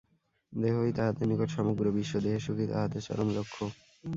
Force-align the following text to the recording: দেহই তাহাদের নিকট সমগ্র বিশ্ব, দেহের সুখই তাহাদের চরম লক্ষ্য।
দেহই 0.53 0.91
তাহাদের 0.93 1.25
নিকট 1.27 1.49
সমগ্র 1.49 1.85
বিশ্ব, 1.97 2.13
দেহের 2.23 2.43
সুখই 2.45 2.67
তাহাদের 2.67 3.01
চরম 3.07 3.29
লক্ষ্য। 3.37 3.63